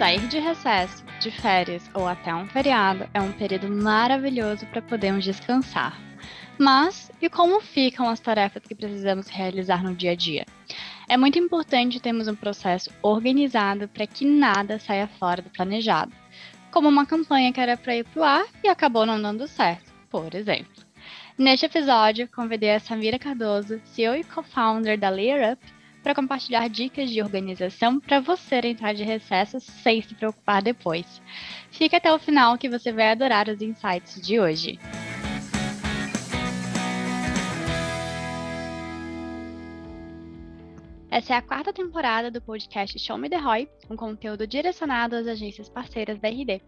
[0.00, 5.22] Sair de recesso, de férias ou até um feriado é um período maravilhoso para podermos
[5.22, 5.94] descansar.
[6.58, 10.46] Mas e como ficam as tarefas que precisamos realizar no dia a dia?
[11.06, 16.12] É muito importante termos um processo organizado para que nada saia fora do planejado,
[16.70, 19.92] como uma campanha que era para ir para o ar e acabou não dando certo,
[20.08, 20.82] por exemplo.
[21.36, 27.10] Neste episódio, convidei a Samira Cardoso, CEO e co-founder da Layer Up, para compartilhar dicas
[27.10, 31.20] de organização para você entrar de recesso sem se preocupar depois.
[31.70, 34.78] Fique até o final que você vai adorar os insights de hoje.
[41.10, 45.26] Essa é a quarta temporada do podcast Show Me The Roy, um conteúdo direcionado às
[45.26, 46.62] agências parceiras da RD.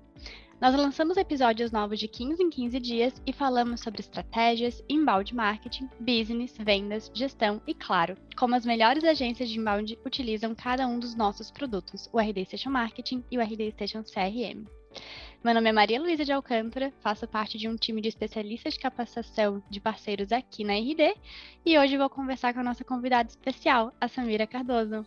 [0.62, 5.88] Nós lançamos episódios novos de 15 em 15 dias e falamos sobre estratégias, inbound marketing,
[5.98, 11.16] business, vendas, gestão e, claro, como as melhores agências de inbound utilizam cada um dos
[11.16, 14.64] nossos produtos, o RD Station Marketing e o RD Station CRM.
[15.44, 18.78] Meu nome é Maria Luísa de Alcântara, faço parte de um time de especialistas de
[18.78, 21.16] capacitação de parceiros aqui na RD
[21.66, 25.04] e hoje vou conversar com a nossa convidada especial, a Samira Cardoso.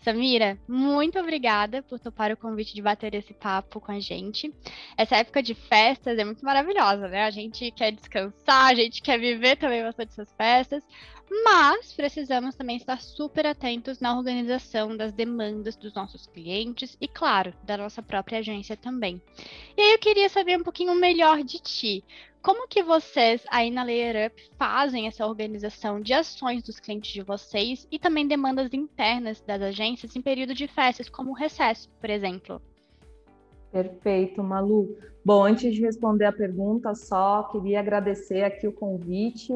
[0.00, 4.52] Samira, muito obrigada por topar o convite de bater esse papo com a gente.
[4.96, 7.22] Essa época de festas é muito maravilhosa, né?
[7.22, 10.82] A gente quer descansar, a gente quer viver também bastante essas festas,
[11.30, 17.52] mas precisamos também estar super atentos na organização das demandas dos nossos clientes e, claro,
[17.62, 19.20] da nossa própria agência também.
[19.76, 22.04] E aí eu queria saber um pouquinho melhor de ti.
[22.40, 27.22] Como que vocês aí na Layer Up fazem essa organização de ações dos clientes de
[27.22, 32.08] vocês e também demandas internas das agências em período de festas, como o recesso, por
[32.08, 32.62] exemplo?
[33.70, 34.96] Perfeito, Malu.
[35.22, 39.52] Bom, antes de responder a pergunta, só queria agradecer aqui o convite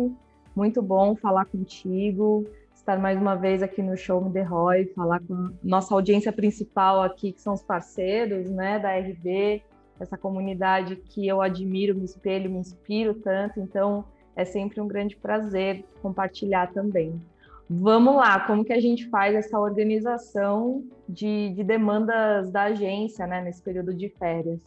[0.54, 5.20] muito bom falar contigo, estar mais uma vez aqui no Show Me The Roy, falar
[5.20, 9.62] com nossa audiência principal aqui, que são os parceiros né, da RB,
[10.00, 14.04] essa comunidade que eu admiro, me espelho, me inspiro tanto, então
[14.34, 17.20] é sempre um grande prazer compartilhar também.
[17.70, 23.40] Vamos lá, como que a gente faz essa organização de, de demandas da agência né,
[23.40, 24.60] nesse período de férias?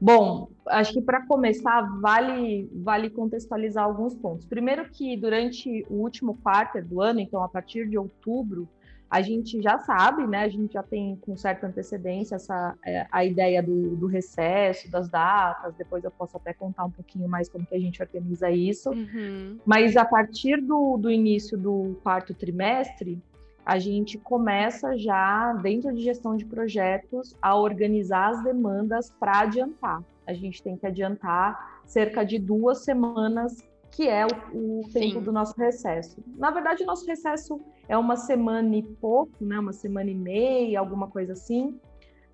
[0.00, 4.46] Bom, acho que para começar vale vale contextualizar alguns pontos.
[4.46, 8.68] Primeiro que durante o último quarto do ano, então a partir de outubro,
[9.10, 10.38] a gente já sabe, né?
[10.38, 15.10] A gente já tem com certa antecedência essa é, a ideia do, do, recesso, das
[15.10, 15.74] datas.
[15.74, 18.90] Depois eu posso até contar um pouquinho mais como que a gente organiza isso.
[18.90, 19.58] Uhum.
[19.66, 23.20] Mas a partir do, do início do quarto trimestre,
[23.64, 30.02] a gente começa já, dentro de gestão de projetos, a organizar as demandas para adiantar.
[30.26, 35.22] A gente tem que adiantar cerca de duas semanas, que é o, o tempo Sim.
[35.22, 36.22] do nosso recesso.
[36.36, 39.58] Na verdade, o nosso recesso é uma semana e pouco, né?
[39.58, 41.78] uma semana e meia, alguma coisa assim.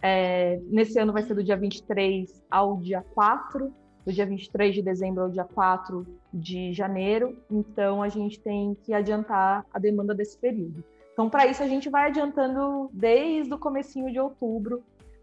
[0.03, 3.73] É, nesse ano vai ser do dia 23 ao dia 4,
[4.05, 7.37] do dia 23 de dezembro ao dia 4 de janeiro.
[7.51, 10.85] Então, a gente tem que adiantar a demanda desse período.
[11.17, 14.83] Então, para isso, a gente vai adiantando desde o comecinho de outubro,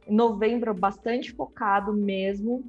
[0.10, 2.64] novembro, bastante focado mesmo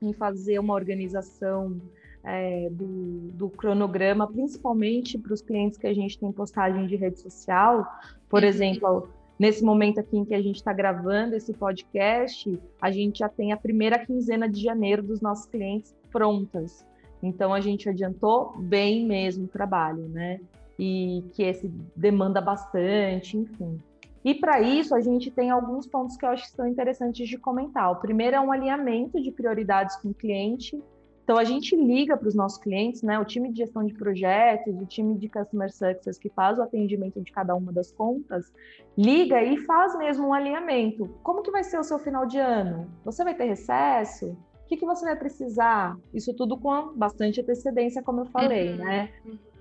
[0.00, 1.80] em fazer uma organização
[2.22, 7.18] é, do, do, cronograma, principalmente para os clientes que a gente tem postagem de rede
[7.18, 7.84] social.
[8.28, 8.48] Por uhum.
[8.48, 13.28] exemplo, nesse momento aqui em que a gente está gravando esse podcast, a gente já
[13.28, 16.86] tem a primeira quinzena de janeiro dos nossos clientes prontas.
[17.20, 20.38] Então, a gente adiantou bem mesmo o trabalho, né?
[20.80, 23.78] E que esse demanda bastante, enfim.
[24.24, 27.36] E para isso, a gente tem alguns pontos que eu acho que são interessantes de
[27.36, 27.92] comentar.
[27.92, 30.82] O primeiro é um alinhamento de prioridades com o cliente.
[31.22, 33.18] Então, a gente liga para os nossos clientes, né?
[33.18, 37.20] O time de gestão de projetos, o time de Customer Success que faz o atendimento
[37.20, 38.50] de cada uma das contas,
[38.96, 41.08] liga e faz mesmo um alinhamento.
[41.22, 42.90] Como que vai ser o seu final de ano?
[43.04, 44.30] Você vai ter recesso?
[44.64, 45.96] O que, que você vai precisar?
[46.12, 48.78] Isso tudo com bastante antecedência, como eu falei, uhum.
[48.78, 49.10] né?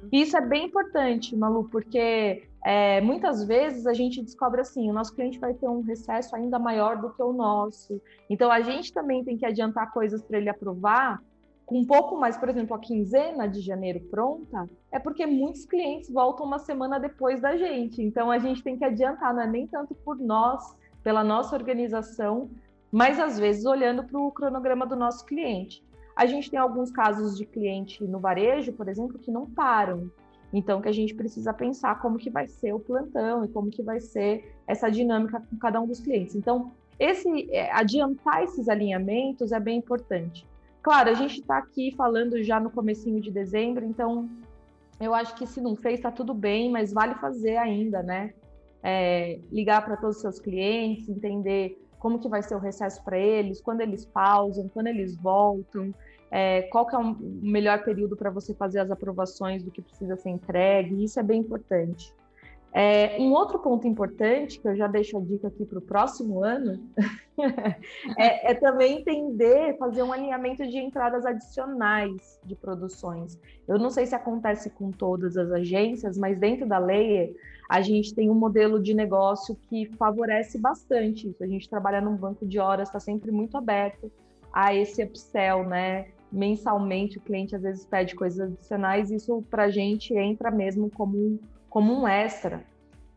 [0.04, 0.10] Uhum.
[0.12, 5.16] Isso é bem importante, Malu, porque é, muitas vezes a gente descobre assim, o nosso
[5.16, 8.02] cliente vai ter um recesso ainda maior do que o nosso.
[8.30, 11.22] Então a gente também tem que adiantar coisas para ele aprovar
[11.70, 16.10] com um pouco mais, por exemplo, a quinzena de janeiro pronta, é porque muitos clientes
[16.10, 18.02] voltam uma semana depois da gente.
[18.02, 22.50] Então a gente tem que adiantar, não é nem tanto por nós, pela nossa organização,
[22.92, 25.84] mas às vezes olhando para o cronograma do nosso cliente.
[26.20, 30.12] A gente tem alguns casos de cliente no varejo, por exemplo, que não param.
[30.52, 33.82] Então, que a gente precisa pensar como que vai ser o plantão e como que
[33.82, 36.36] vai ser essa dinâmica com cada um dos clientes.
[36.36, 40.46] Então, esse é, adiantar esses alinhamentos é bem importante.
[40.82, 44.30] Claro, a gente está aqui falando já no comecinho de dezembro, então
[45.00, 48.34] eu acho que se não fez, está tudo bem, mas vale fazer ainda, né?
[48.84, 53.18] É, ligar para todos os seus clientes, entender como que vai ser o recesso para
[53.18, 55.94] eles, quando eles pausam, quando eles voltam,
[56.32, 60.16] é, qual que é o melhor período para você fazer as aprovações do que precisa
[60.16, 62.14] ser entregue, isso é bem importante.
[62.72, 66.44] É, um outro ponto importante, que eu já deixo a dica aqui para o próximo
[66.44, 66.80] ano,
[68.18, 73.40] é, é, também entender, fazer um alinhamento de entradas adicionais de produções.
[73.68, 77.36] Eu não sei se acontece com todas as agências, mas dentro da lei
[77.68, 81.44] a gente tem um modelo de negócio que favorece bastante isso.
[81.44, 84.12] A gente trabalha num banco de horas, está sempre muito aberto
[84.54, 86.08] a esse upsell, né?
[86.32, 91.18] Mensalmente o cliente às vezes pede coisas adicionais, isso para a gente entra mesmo como
[91.18, 91.40] um
[91.70, 92.64] como um extra.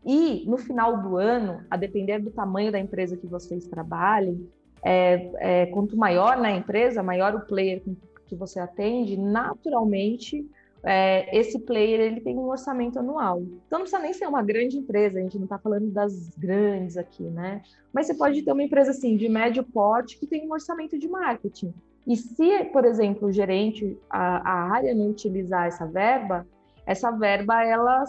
[0.05, 4.49] E no final do ano, a depender do tamanho da empresa que vocês trabalhem,
[4.83, 7.81] é, é, quanto maior na empresa, maior o player
[8.27, 10.45] que você atende, naturalmente
[10.83, 13.41] é, esse player ele tem um orçamento anual.
[13.41, 16.97] Então não precisa nem ser uma grande empresa, a gente não está falando das grandes
[16.97, 17.61] aqui, né?
[17.93, 21.07] Mas você pode ter uma empresa assim de médio porte que tem um orçamento de
[21.07, 21.73] marketing.
[22.05, 26.45] E se, por exemplo, o gerente, a, a área não utilizar essa verba,
[26.85, 28.03] essa verba ela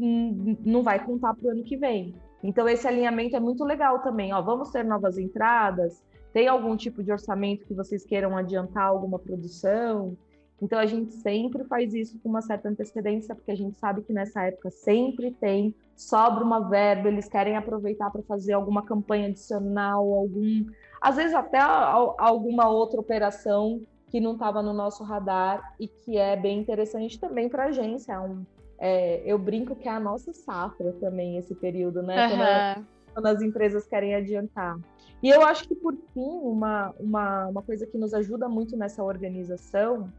[0.00, 2.14] não vai contar para o ano que vem.
[2.42, 4.32] Então, esse alinhamento é muito legal também.
[4.32, 6.02] Ó, vamos ter novas entradas?
[6.32, 10.16] Tem algum tipo de orçamento que vocês queiram adiantar alguma produção?
[10.62, 14.12] Então, a gente sempre faz isso com uma certa antecedência, porque a gente sabe que
[14.12, 20.12] nessa época sempre tem, sobra uma verba, eles querem aproveitar para fazer alguma campanha adicional,
[20.12, 20.66] algum.
[21.00, 23.80] Às vezes, até alguma outra operação
[24.10, 28.12] que não estava no nosso radar e que é bem interessante também para a agência.
[28.12, 28.44] É um,
[28.80, 32.26] é, eu brinco que é a nossa safra também esse período, né?
[32.26, 32.36] Uhum.
[32.36, 34.78] Quando, quando, as empresas querem adiantar.
[35.22, 39.04] E eu acho que, por fim, uma, uma, uma coisa que nos ajuda muito nessa
[39.04, 40.10] organização,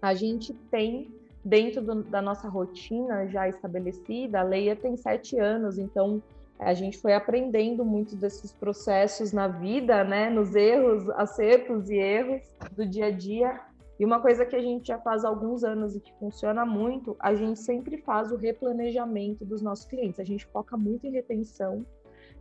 [0.00, 1.14] a gente tem
[1.44, 6.20] dentro do, da nossa rotina já estabelecida, a Leia tem sete anos, então
[6.58, 10.28] a gente foi aprendendo muito desses processos na vida, né?
[10.28, 13.60] Nos erros, acertos e erros do dia a dia.
[13.98, 17.16] E uma coisa que a gente já faz há alguns anos e que funciona muito,
[17.20, 20.18] a gente sempre faz o replanejamento dos nossos clientes.
[20.18, 21.84] A gente foca muito em retenção,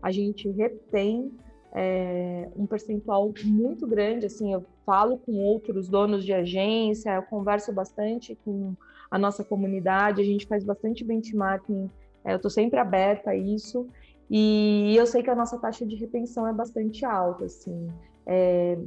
[0.02, 1.32] a gente retém
[1.74, 4.26] é, um percentual muito grande.
[4.26, 8.74] Assim, eu falo com outros donos de agência, eu converso bastante com
[9.10, 11.90] a nossa comunidade, a gente faz bastante benchmarking.
[12.24, 13.88] É, eu estou sempre aberta a isso.
[14.30, 17.88] E eu sei que a nossa taxa de retenção é bastante alta, assim.
[18.26, 18.78] É,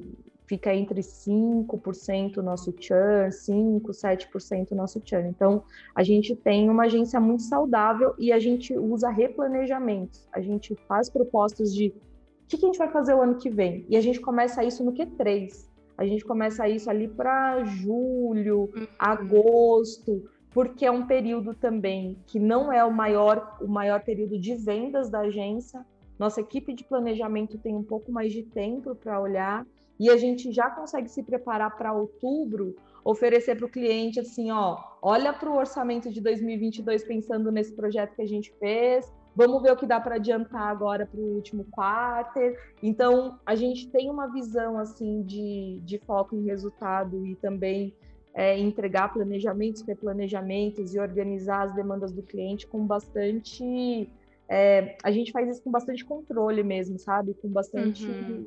[0.55, 5.29] fica entre 5% nosso churn, 5, 7% nosso churn.
[5.29, 5.65] Então,
[5.95, 10.29] a gente tem uma agência muito saudável e a gente usa replanejamentos.
[10.33, 13.51] A gente faz propostas de o que, que a gente vai fazer o ano que
[13.51, 13.85] vem?
[13.89, 15.69] E a gente começa isso no Q3.
[15.99, 18.87] A gente começa isso ali para julho, uhum.
[18.99, 24.55] agosto, porque é um período também que não é o maior, o maior período de
[24.55, 25.85] vendas da agência.
[26.17, 29.67] Nossa equipe de planejamento tem um pouco mais de tempo para olhar
[29.99, 34.79] e a gente já consegue se preparar para outubro, oferecer para o cliente assim, ó,
[35.01, 39.73] olha para o orçamento de 2022 pensando nesse projeto que a gente fez, vamos ver
[39.73, 42.41] o que dá para adiantar agora para o último quarto.
[42.83, 47.95] Então, a gente tem uma visão assim de, de foco em resultado e também
[48.33, 54.11] é, entregar planejamentos, replanejamentos e organizar as demandas do cliente com bastante.
[54.49, 57.35] É, a gente faz isso com bastante controle mesmo, sabe?
[57.35, 58.07] Com bastante.
[58.07, 58.47] Uhum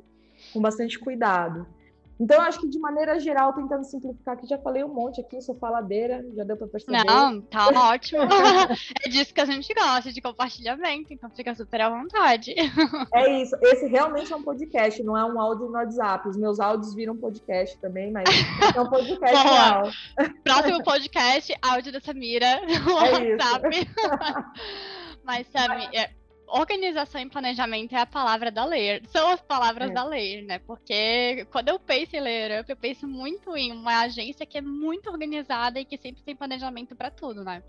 [0.53, 1.67] com bastante cuidado.
[2.19, 5.53] Então, acho que de maneira geral, tentando simplificar, que já falei um monte aqui, sou
[5.53, 7.03] faladeira, já deu para perceber.
[7.05, 8.23] Não, tá ótimo.
[9.05, 12.55] é disso que a gente gosta, de compartilhamento, então fica super à vontade.
[13.13, 13.55] é isso.
[13.61, 16.27] Esse realmente é um podcast, não é um áudio no WhatsApp.
[16.27, 18.27] Os meus áudios viram podcast também, mas
[18.75, 19.83] é um podcast real.
[20.43, 23.89] Próximo podcast, áudio da Samira no é WhatsApp.
[25.23, 26.09] mas, Sami, é,
[26.47, 29.01] organização e planejamento é a palavra da Layer.
[29.09, 29.93] São as palavras é.
[29.93, 30.59] da Layer, né?
[30.59, 34.61] Porque quando eu penso em Layer Up, eu penso muito em uma agência que é
[34.61, 37.61] muito organizada e que sempre tem planejamento para tudo, né?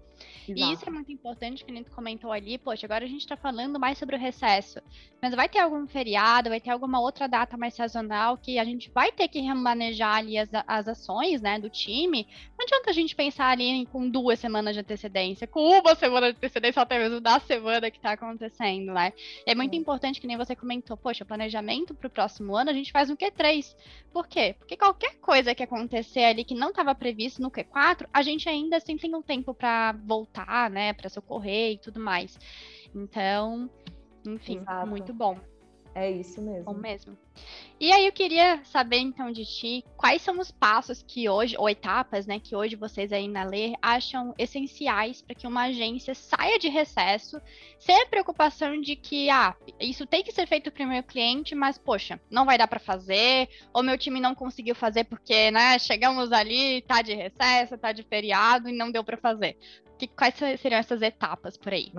[0.48, 0.70] Exato.
[0.70, 3.36] E isso é muito importante, que a gente comentou ali, poxa, agora a gente está
[3.36, 4.80] falando mais sobre o recesso.
[5.20, 8.90] Mas vai ter algum feriado, vai ter alguma outra data mais sazonal que a gente
[8.90, 12.26] vai ter que remanejar ali as, as ações, né, do time.
[12.58, 16.36] Não adianta a gente pensar ali com duas semanas de antecedência, com uma semana de
[16.36, 19.12] antecedência, até mesmo da semana que está acontecendo né?
[19.46, 19.76] É muito é.
[19.76, 23.16] importante que nem você comentou, poxa, planejamento para o próximo ano a gente faz no
[23.16, 23.74] Q3.
[24.12, 24.56] Por quê?
[24.58, 28.76] Porque qualquer coisa que acontecer ali que não estava previsto no Q4, a gente ainda
[28.76, 32.38] assim tem um tempo para voltar, né, para socorrer e tudo mais.
[32.94, 33.70] Então,
[34.26, 34.86] enfim, Exato.
[34.86, 35.38] muito bom.
[35.98, 36.64] É isso mesmo.
[36.64, 37.18] Bom mesmo.
[37.80, 41.68] E aí eu queria saber então de ti, quais são os passos que hoje, ou
[41.68, 46.56] etapas, né, que hoje vocês aí na Ler acham essenciais para que uma agência saia
[46.56, 47.40] de recesso,
[47.80, 51.56] sem a preocupação de que, ah, isso tem que ser feito para o meu cliente,
[51.56, 55.80] mas poxa, não vai dar para fazer, ou meu time não conseguiu fazer porque, né,
[55.80, 59.56] chegamos ali, tá de recesso, tá de feriado e não deu para fazer.
[59.98, 61.90] Que, quais seriam essas etapas por aí?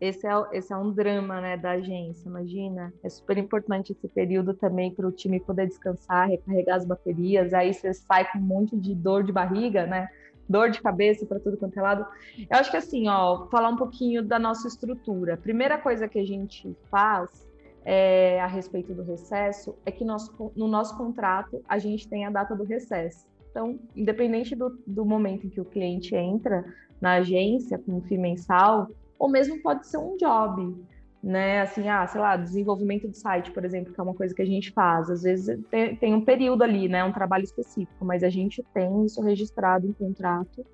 [0.00, 2.92] Esse é, esse é um drama né, da agência, imagina.
[3.02, 7.54] É super importante esse período também para o time poder descansar, recarregar as baterias.
[7.54, 10.08] Aí você sai com um monte de dor de barriga, né?
[10.48, 12.06] Dor de cabeça para tudo quanto é lado.
[12.38, 15.36] Eu acho que assim, ó, falar um pouquinho da nossa estrutura.
[15.36, 17.46] Primeira coisa que a gente faz
[17.84, 22.54] é, a respeito do recesso é que no nosso contrato a gente tem a data
[22.54, 23.26] do recesso.
[23.50, 26.64] Então, independente do, do momento em que o cliente entra
[27.00, 30.76] na agência com um FII mensal, ou mesmo pode ser um job,
[31.22, 31.62] né?
[31.62, 34.46] Assim, ah, sei lá, desenvolvimento do site, por exemplo, que é uma coisa que a
[34.46, 35.10] gente faz.
[35.10, 37.02] Às vezes tem, tem um período ali, né?
[37.04, 40.64] Um trabalho específico, mas a gente tem isso registrado em contrato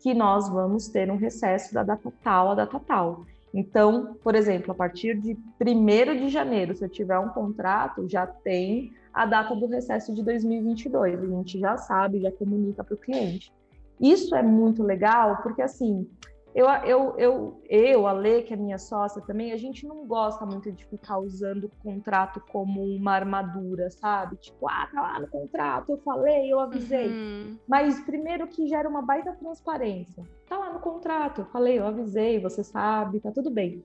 [0.00, 3.26] que nós vamos ter um recesso da data tal a data tal.
[3.52, 8.26] Então, por exemplo, a partir de 1 de janeiro, se eu tiver um contrato, já
[8.26, 11.22] tem a data do recesso de 2022.
[11.22, 13.52] A gente já sabe, já comunica para o cliente.
[14.00, 16.08] Isso é muito legal, porque assim,
[16.58, 20.44] eu, eu, eu, eu, a Lê, que é minha sócia também, a gente não gosta
[20.44, 24.34] muito de ficar usando o contrato como uma armadura, sabe?
[24.38, 27.06] Tipo, ah, tá lá no contrato, eu falei, eu avisei.
[27.06, 27.56] Uhum.
[27.68, 30.24] Mas primeiro que gera uma baita transparência.
[30.48, 33.84] Tá lá no contrato, eu falei, eu avisei, você sabe, tá tudo bem.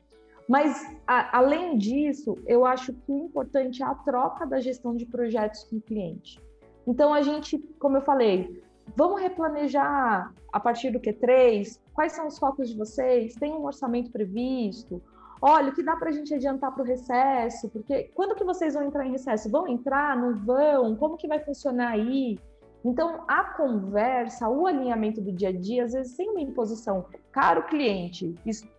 [0.49, 5.05] Mas, a, além disso, eu acho que o importante é a troca da gestão de
[5.05, 6.41] projetos com o cliente.
[6.87, 8.63] Então, a gente, como eu falei,
[8.95, 11.79] Vamos replanejar a partir do Q3?
[11.93, 13.35] Quais são os focos de vocês?
[13.35, 15.01] Tem um orçamento previsto?
[15.41, 17.69] Olha, o que dá para a gente adiantar para o recesso?
[17.69, 19.49] Porque quando que vocês vão entrar em recesso?
[19.49, 20.15] Vão entrar?
[20.15, 20.95] Não vão?
[20.95, 22.39] Como que vai funcionar aí?
[22.85, 27.05] Então, a conversa, o alinhamento do dia a dia, às vezes sem uma imposição.
[27.31, 28.35] Caro cliente,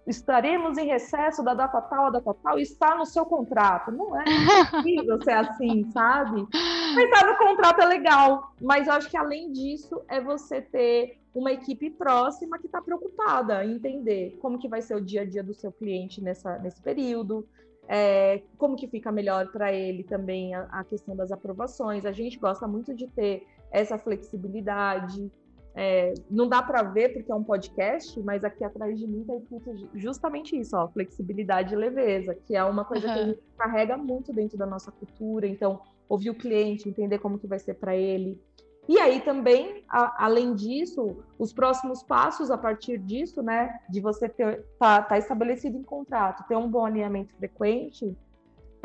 [0.07, 3.91] estaremos em recesso da data tal, a data tal, está no seu contrato.
[3.91, 4.25] Não é
[4.71, 6.47] possível ser assim, sabe?
[6.95, 8.53] Mas tá no contrato é legal.
[8.61, 13.65] Mas eu acho que além disso, é você ter uma equipe próxima que está preocupada
[13.65, 16.81] em entender como que vai ser o dia a dia do seu cliente nessa, nesse
[16.81, 17.49] período,
[17.89, 22.07] é, como que fica melhor para ele também a, a, questão das aprovações.
[22.07, 25.31] A gente gosta muito de ter essa flexibilidade.
[25.77, 29.35] É, não dá para ver porque é um podcast, mas aqui atrás de mim está
[29.35, 33.13] escrito justamente isso, ó, flexibilidade e leveza, que é uma coisa uhum.
[33.13, 35.49] que a gente carrega muito dentro da nossa cultura.
[35.49, 38.41] Então, ouvir o cliente, entender como que vai ser para ele.
[38.89, 44.29] E aí também, a, além disso, os próximos passos a partir disso, né, de você
[44.29, 48.15] ter tá, tá estabelecido em contrato, ter um bom alinhamento frequente,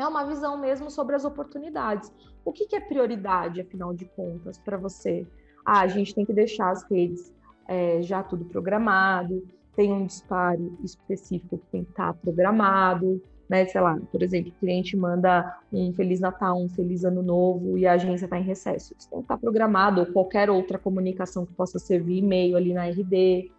[0.02, 2.12] é uma visão mesmo sobre as oportunidades.
[2.44, 5.26] O que, que é prioridade, afinal de contas, para você?
[5.64, 7.32] Ah, a gente tem que deixar as redes
[7.68, 13.66] é, já tudo programado, tem um disparo específico que tem que estar tá programado, né?
[13.66, 17.86] Sei lá, por exemplo, o cliente manda um Feliz Natal, um Feliz Ano Novo e
[17.86, 18.94] a agência está em recesso.
[18.98, 22.86] Isso tem que estar programado, ou qualquer outra comunicação que possa servir e-mail ali na
[22.86, 23.50] RD.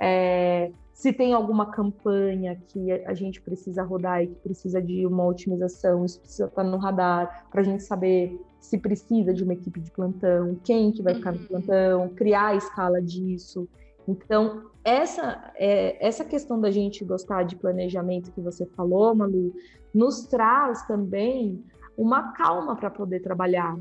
[0.00, 5.24] É, se tem alguma campanha que a gente precisa rodar e que precisa de uma
[5.24, 9.80] otimização, isso precisa estar no radar para a gente saber se precisa de uma equipe
[9.80, 11.46] de plantão, quem que vai ficar no uhum.
[11.46, 13.66] plantão, criar a escala disso.
[14.06, 19.54] Então, essa, é, essa questão da gente gostar de planejamento que você falou, Malu,
[19.94, 21.64] nos traz também
[21.96, 23.74] uma calma para poder trabalhar.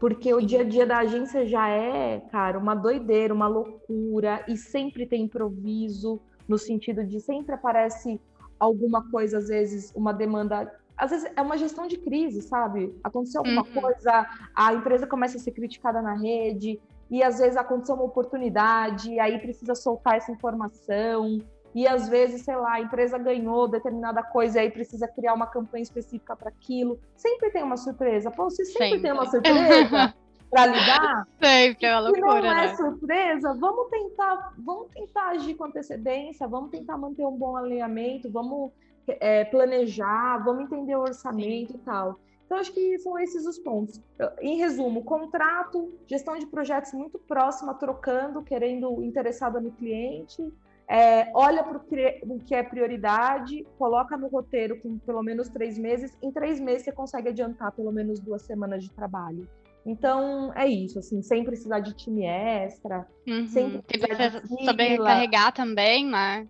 [0.00, 4.56] Porque o dia a dia da agência já é, cara, uma doideira, uma loucura, e
[4.56, 8.20] sempre tem improviso, no sentido de sempre aparece
[8.58, 10.72] alguma coisa, às vezes, uma demanda.
[10.96, 12.94] Às vezes é uma gestão de crise, sabe?
[13.04, 13.80] Aconteceu alguma uhum.
[13.80, 19.12] coisa, a empresa começa a ser criticada na rede, e às vezes aconteceu uma oportunidade,
[19.12, 21.38] e aí precisa soltar essa informação,
[21.76, 25.46] e às vezes, sei lá, a empresa ganhou determinada coisa e aí precisa criar uma
[25.46, 26.98] campanha específica para aquilo.
[27.14, 28.30] Sempre tem uma surpresa.
[28.30, 29.02] Pô, você sempre, sempre.
[29.02, 30.14] tem uma surpresa
[30.50, 31.28] para lidar.
[31.42, 32.20] Sempre é uma loucura.
[32.20, 32.76] Se não é né?
[32.76, 38.72] surpresa, vamos tentar, vamos tentar agir com antecedência, vamos tentar manter um bom alinhamento, vamos
[39.08, 41.78] é, planejar, vamos entender o orçamento Sim.
[41.78, 42.18] e tal.
[42.44, 44.00] Então, acho que são esses os pontos.
[44.40, 50.40] Em resumo, contrato, gestão de projetos muito próxima, trocando, querendo interessada no cliente,
[50.88, 56.16] é, olha para o que é prioridade, coloca no roteiro com pelo menos três meses.
[56.22, 59.48] Em três meses você consegue adiantar pelo menos duas semanas de trabalho.
[59.86, 63.46] Então é isso, assim, sem precisar de time extra, uhum.
[63.46, 66.48] sem precisar de saber carregar também, né?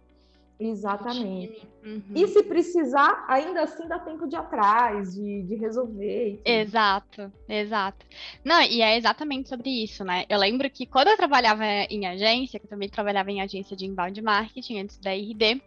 [0.58, 1.68] Exatamente.
[1.84, 2.02] Uhum.
[2.14, 6.40] E se precisar, ainda assim dá tempo de atrás, de, de resolver.
[6.44, 8.06] Exato, exato.
[8.42, 10.24] Não, e é exatamente sobre isso, né?
[10.28, 13.84] Eu lembro que quando eu trabalhava em agência, que eu também trabalhava em agência de
[13.84, 15.62] inbound marketing antes da IRD,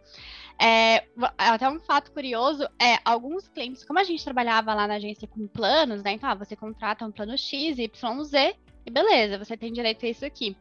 [0.60, 1.06] é,
[1.38, 5.46] até um fato curioso é alguns clientes, como a gente trabalhava lá na agência com
[5.46, 6.12] planos, né?
[6.12, 10.08] Então, ah, você contrata um plano X, Y, Z, e beleza, você tem direito a
[10.10, 10.54] isso aqui.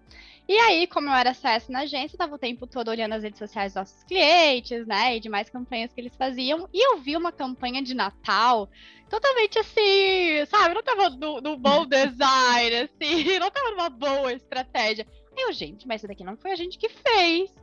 [0.48, 3.24] E aí, como eu era acesso na agência, eu tava o tempo todo olhando as
[3.24, 5.16] redes sociais dos nossos clientes, né?
[5.16, 6.68] E demais campanhas que eles faziam.
[6.74, 8.68] E eu vi uma campanha de Natal
[9.10, 10.74] totalmente assim, sabe?
[10.74, 15.06] Não tava no, no bom design, assim, não tava numa boa estratégia.
[15.38, 17.54] Aí eu, gente, mas isso daqui não foi a gente que fez.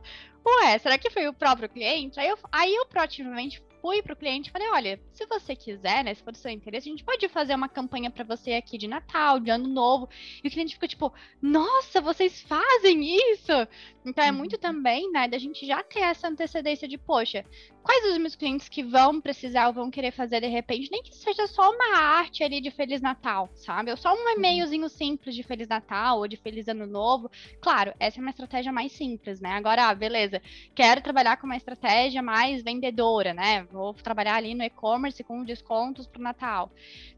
[0.47, 2.19] Ué, será que foi o próprio cliente?
[2.19, 6.03] Aí eu, aí eu proativamente fui para o cliente e falei: olha, se você quiser,
[6.03, 8.77] né, se for do seu interesse, a gente pode fazer uma campanha para você aqui
[8.77, 10.09] de Natal, de Ano Novo.
[10.43, 13.51] E o cliente ficou tipo: nossa, vocês fazem isso?
[14.05, 14.59] Então é muito uhum.
[14.59, 17.45] também, né, da gente já ter essa antecedência de, poxa,
[17.87, 21.15] quais os meus clientes que vão precisar ou vão querer fazer de repente, nem que
[21.15, 23.91] seja só uma arte ali de Feliz Natal, sabe?
[23.91, 27.31] Ou só um e-mailzinho simples de Feliz Natal ou de Feliz Ano Novo.
[27.61, 29.51] Claro, essa é uma estratégia mais simples, né?
[29.51, 30.41] Agora, ah, beleza,
[30.75, 33.63] quero trabalhar com uma estratégia mais vendedora, né?
[33.71, 36.69] Vou trabalhar ali no e-commerce com descontos para o Natal.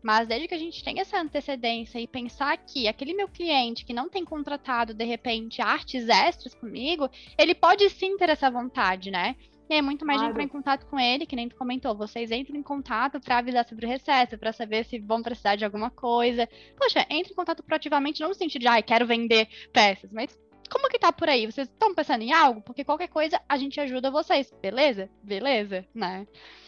[0.03, 3.93] Mas desde que a gente tenha essa antecedência e pensar que aquele meu cliente que
[3.93, 7.09] não tem contratado, de repente, artes extras comigo,
[7.39, 9.35] ele pode sim ter essa vontade, né?
[9.69, 10.33] E é muito mais claro.
[10.33, 11.95] de entrar em contato com ele, que nem tu comentou.
[11.95, 15.63] Vocês entram em contato para avisar sobre o recesso, para saber se vão precisar de
[15.63, 16.49] alguma coisa.
[16.75, 20.35] Poxa, entre em contato proativamente, não no sentido de, ai, ah, quero vender peças, mas
[20.71, 21.45] como que tá por aí?
[21.45, 22.61] Vocês estão pensando em algo?
[22.61, 25.09] Porque qualquer coisa a gente ajuda vocês, beleza?
[25.23, 26.27] Beleza, né?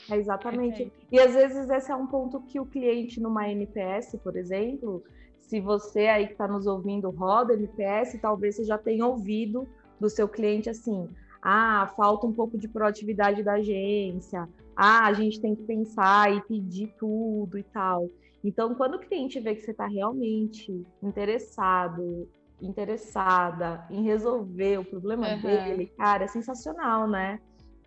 [0.10, 0.92] É exatamente.
[1.12, 5.04] E às vezes esse é um ponto que o cliente numa NPS, por exemplo,
[5.40, 9.68] se você aí que está nos ouvindo roda NPS, talvez você já tenha ouvido
[10.00, 11.08] do seu cliente assim:
[11.42, 16.42] ah, falta um pouco de proatividade da agência, ah, a gente tem que pensar e
[16.42, 18.10] pedir tudo e tal.
[18.44, 22.28] Então, quando o cliente vê que você está realmente interessado
[22.62, 25.42] interessada em resolver o problema uhum.
[25.42, 27.40] dele, cara, é sensacional, né?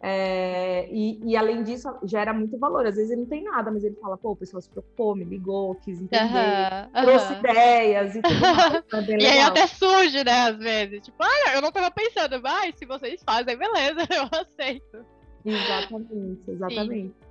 [0.06, 2.86] É, e, e, além disso, gera muito valor.
[2.86, 5.24] Às vezes ele não tem nada, mas ele fala, pô, o pessoal se preocupou, me
[5.24, 7.38] ligou, quis entender, uhum, trouxe uhum.
[7.38, 8.84] ideias e tudo mais.
[9.08, 9.16] Né?
[9.18, 11.00] e aí até surge, né, às vezes.
[11.00, 15.06] Tipo, ah, eu não tava pensando, mas se vocês fazem, beleza, eu aceito.
[15.42, 17.08] Exatamente, exatamente.
[17.08, 17.23] Sim.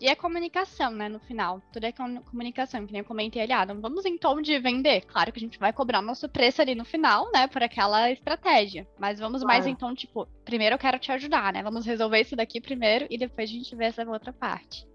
[0.00, 1.62] E é comunicação, né, no final.
[1.72, 5.02] Tudo é comunicação, que nem eu comentei ali, ah, não vamos em tom de vender.
[5.02, 8.86] Claro que a gente vai cobrar nosso preço ali no final, né, por aquela estratégia.
[8.98, 9.46] Mas vamos claro.
[9.46, 11.62] mais em tom, tipo, primeiro eu quero te ajudar, né?
[11.62, 14.86] Vamos resolver isso daqui primeiro e depois a gente vê essa outra parte.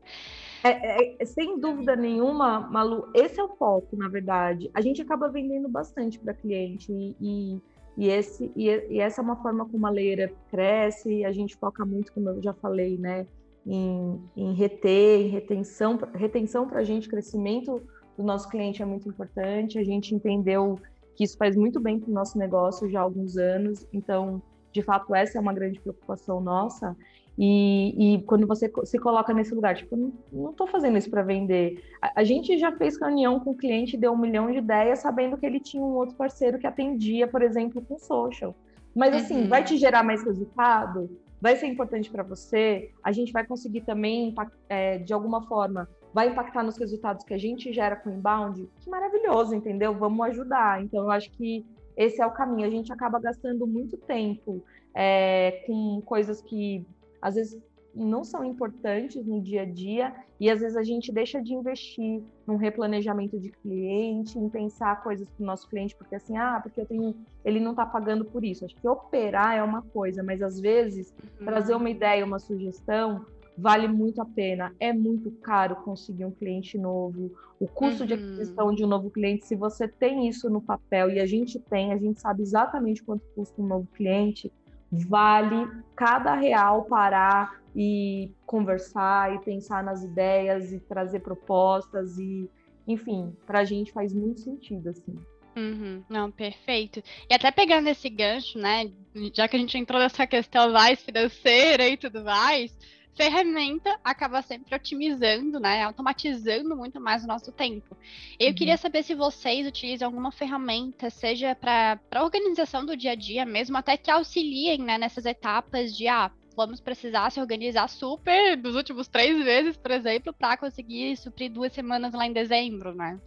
[0.63, 4.69] É, é, sem dúvida nenhuma, Malu, esse é o foco, na verdade.
[4.73, 7.61] A gente acaba vendendo bastante para cliente e,
[7.97, 11.23] e, esse, e, e, essa é uma forma como a Leira cresce.
[11.23, 13.25] A gente foca muito, como eu já falei, né?
[13.69, 17.83] Em, em reter, em retenção, retenção para a gente, crescimento
[18.17, 19.77] do nosso cliente é muito importante.
[19.77, 20.79] A gente entendeu
[21.15, 24.81] que isso faz muito bem para o nosso negócio já há alguns anos, então, de
[24.81, 26.97] fato, essa é uma grande preocupação nossa.
[27.37, 29.95] E, e quando você se coloca nesse lugar, tipo,
[30.31, 31.81] não estou fazendo isso para vender.
[32.01, 35.37] A, a, gente já fez reunião com o cliente, deu um milhão de ideias, sabendo
[35.37, 38.55] que ele tinha um outro parceiro que atendia, por exemplo, com social.
[38.95, 39.47] Mas assim, uhum.
[39.47, 41.09] vai te gerar mais resultado?
[41.41, 44.33] Vai ser importante para você, a gente vai conseguir também,
[44.67, 48.69] é, de alguma forma, vai impactar nos resultados que a gente gera com o inbound,
[48.79, 49.93] que maravilhoso, entendeu?
[49.93, 50.81] Vamos ajudar.
[50.83, 52.67] Então, eu acho que esse é o caminho.
[52.67, 56.85] A gente acaba gastando muito tempo é, com coisas que
[57.21, 57.61] às vezes
[57.93, 62.21] não são importantes no dia a dia e às vezes a gente deixa de investir
[62.45, 66.85] num replanejamento de cliente, em pensar coisas para o nosso cliente, porque assim, ah, porque
[66.85, 68.63] tenho, ele não está pagando por isso.
[68.63, 71.45] Acho que operar é uma coisa, mas às vezes uhum.
[71.45, 73.25] trazer uma ideia, uma sugestão
[73.59, 74.73] vale muito a pena.
[74.79, 77.31] É muito caro conseguir um cliente novo.
[77.59, 78.07] O custo uhum.
[78.07, 81.59] de aquisição de um novo cliente, se você tem isso no papel e a gente
[81.59, 84.51] tem, a gente sabe exatamente quanto custa um novo cliente,
[84.91, 92.49] vale cada real parar e conversar e pensar nas ideias e trazer propostas e
[92.87, 95.15] enfim, para a gente faz muito sentido assim.
[95.55, 97.03] Uhum, não, perfeito.
[97.29, 98.91] E até pegando esse gancho, né?
[99.33, 102.75] Já que a gente entrou nessa questão mais financeira e tudo mais,
[103.19, 105.83] ferramenta acaba sempre otimizando, né?
[105.83, 107.97] Automatizando muito mais o nosso tempo.
[108.39, 108.53] Eu uhum.
[108.55, 113.45] queria saber se vocês utilizam alguma ferramenta, seja para a organização do dia a dia
[113.45, 118.73] mesmo, até que auxiliem né, nessas etapas de ah, vamos precisar se organizar super nos
[118.73, 123.19] últimos três meses, por exemplo, para conseguir suprir duas semanas lá em dezembro, né?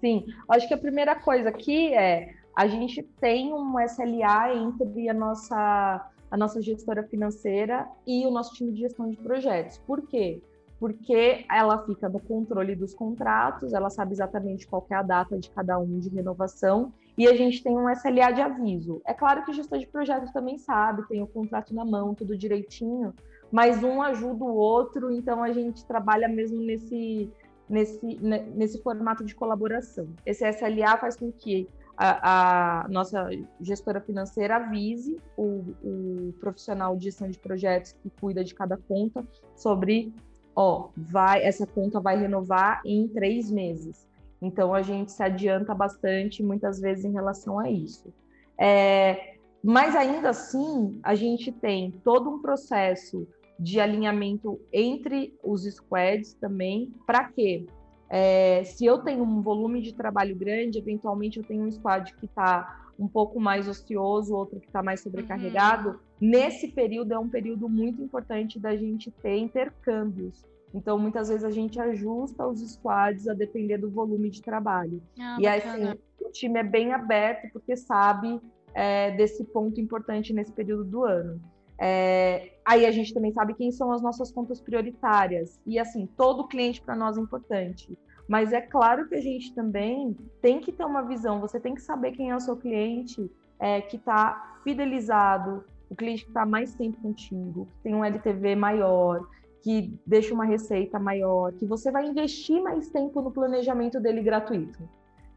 [0.00, 5.14] Sim, acho que a primeira coisa aqui é a gente tem um SLA entre a
[5.14, 9.78] nossa a nossa gestora financeira e o nosso time de gestão de projetos.
[9.78, 10.40] Por quê?
[10.78, 15.50] Porque ela fica no controle dos contratos, ela sabe exatamente qual é a data de
[15.50, 19.02] cada um de renovação e a gente tem um SLA de aviso.
[19.04, 22.36] É claro que o gestor de projetos também sabe, tem o contrato na mão, tudo
[22.36, 23.12] direitinho,
[23.52, 27.30] mas um ajuda o outro, então a gente trabalha mesmo nesse,
[27.68, 28.18] nesse,
[28.54, 30.08] nesse formato de colaboração.
[30.24, 31.68] Esse SLA faz com que
[32.02, 33.28] a, a nossa
[33.60, 39.22] gestora financeira avise o, o, profissional de gestão de projetos que cuida de cada conta
[39.54, 40.10] sobre,
[40.56, 44.08] ó, vai, essa conta vai renovar em três meses.
[44.40, 48.10] Então a gente se adianta bastante muitas vezes em relação a isso.
[48.56, 56.32] É, mas ainda assim, a gente tem todo um processo de alinhamento entre os squads
[56.32, 56.94] também.
[57.06, 57.66] Para quê?
[58.10, 62.26] É, se eu tenho um volume de trabalho grande, eventualmente eu tenho um squad que
[62.26, 65.90] está um pouco mais ocioso, outro que está mais sobrecarregado.
[65.90, 65.96] Uhum.
[66.20, 70.44] Nesse período é um período muito importante da gente ter intercâmbios.
[70.74, 75.02] Então, muitas vezes a gente ajusta os squads a depender do volume de trabalho.
[75.18, 78.40] Ah, e assim, o time é bem aberto porque sabe
[78.74, 81.40] é, desse ponto importante nesse período do ano.
[81.82, 85.58] É, aí a gente também sabe quem são as nossas contas prioritárias.
[85.66, 87.98] E assim, todo cliente para nós é importante.
[88.28, 91.82] Mas é claro que a gente também tem que ter uma visão, você tem que
[91.82, 96.74] saber quem é o seu cliente é, que está fidelizado, o cliente que está mais
[96.74, 99.26] tempo contigo, que tem um LTV maior,
[99.62, 104.78] que deixa uma receita maior, que você vai investir mais tempo no planejamento dele gratuito.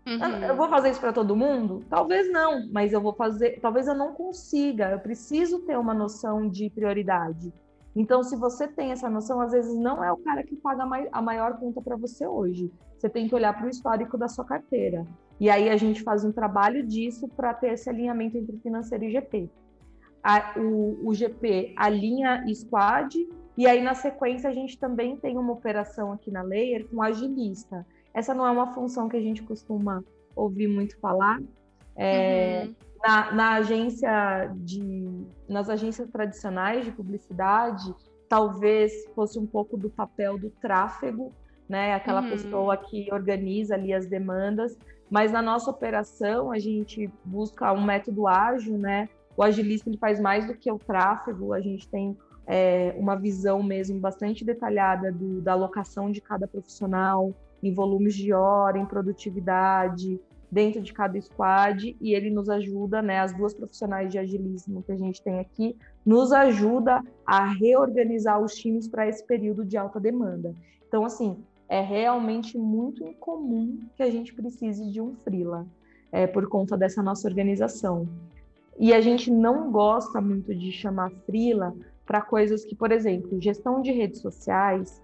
[0.05, 0.43] Uhum.
[0.43, 1.83] Eu vou fazer isso para todo mundo?
[1.89, 3.59] Talvez não, mas eu vou fazer.
[3.61, 4.91] Talvez eu não consiga.
[4.91, 7.53] Eu preciso ter uma noção de prioridade.
[7.95, 11.21] Então, se você tem essa noção, às vezes não é o cara que paga a
[11.21, 12.71] maior conta para você hoje.
[12.97, 15.05] Você tem que olhar para o histórico da sua carteira.
[15.39, 19.11] E aí a gente faz um trabalho disso para ter esse alinhamento entre financeiro e
[19.11, 19.49] GP.
[20.23, 25.53] A, o, o GP alinha squad, e aí na sequência a gente também tem uma
[25.53, 27.85] operação aqui na Layer com agilista.
[28.13, 30.03] Essa não é uma função que a gente costuma
[30.35, 31.41] ouvir muito falar.
[31.95, 32.75] É, uhum.
[33.03, 37.93] na, na, agência de, nas agências tradicionais de publicidade,
[38.27, 41.31] talvez fosse um pouco do papel do tráfego,
[41.67, 41.93] né?
[41.93, 42.29] Aquela uhum.
[42.29, 44.77] pessoa que organiza ali as demandas.
[45.09, 49.09] Mas na nossa operação a gente busca um método ágil, né?
[49.37, 51.53] O agilista ele faz mais do que o tráfego.
[51.53, 57.33] A gente tem é, uma visão mesmo bastante detalhada do, da alocação de cada profissional,
[57.63, 60.19] em volumes de hora, em produtividade,
[60.51, 64.91] dentro de cada squad, e ele nos ajuda, né, as duas profissionais de agilismo que
[64.91, 69.99] a gente tem aqui, nos ajuda a reorganizar os times para esse período de alta
[69.99, 70.53] demanda.
[70.87, 75.65] Então, assim, é realmente muito incomum que a gente precise de um freela,
[76.11, 78.07] é, por conta dessa nossa organização.
[78.77, 83.81] E a gente não gosta muito de chamar freela para coisas que, por exemplo, gestão
[83.81, 85.01] de redes sociais,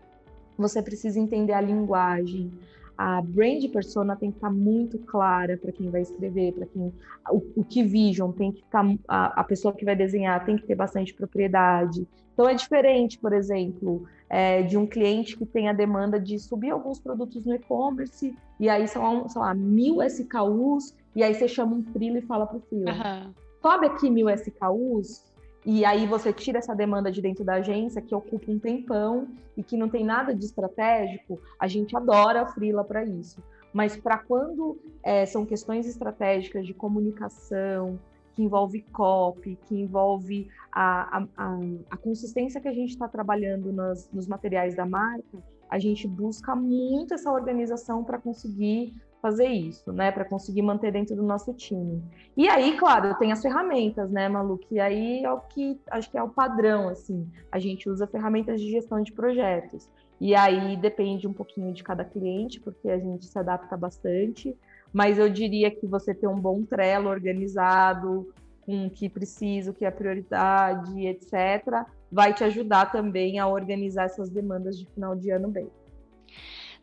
[0.62, 2.52] você precisa entender a linguagem.
[2.98, 6.94] A brand persona tem que estar muito clara para quem vai escrever, para quem
[7.32, 10.68] o, o que vision tem que estar a, a, pessoa que vai desenhar tem que
[10.68, 12.06] ter bastante propriedade.
[12.34, 16.72] Então é diferente, por exemplo, é, de um cliente que tem a demanda de subir
[16.72, 21.78] alguns produtos no e-commerce e aí são, sei lá, mil SKUs e aí você chama
[21.78, 23.34] um freela e fala para o uhum.
[23.62, 25.29] sobe aqui mil SKUs
[25.72, 29.62] e aí você tira essa demanda de dentro da agência que ocupa um tempão e
[29.62, 33.40] que não tem nada de estratégico, a gente adora a Freela para isso.
[33.72, 38.00] Mas para quando é, são questões estratégicas de comunicação,
[38.36, 41.60] que envolve copy, que envolve a, a, a,
[41.92, 45.38] a consistência que a gente está trabalhando nas, nos materiais da marca,
[45.70, 51.16] a gente busca muito essa organização para conseguir fazer isso, né, para conseguir manter dentro
[51.16, 52.02] do nosso time.
[52.36, 56.18] E aí, claro, tem as ferramentas, né, Malu, que aí é o que acho que
[56.18, 59.90] é o padrão, assim, a gente usa ferramentas de gestão de projetos.
[60.20, 64.56] E aí depende um pouquinho de cada cliente, porque a gente se adapta bastante,
[64.92, 68.34] mas eu diria que você ter um bom Trello organizado,
[68.66, 74.06] com o que precisa, o que é prioridade, etc., vai te ajudar também a organizar
[74.06, 75.70] essas demandas de final de ano bem.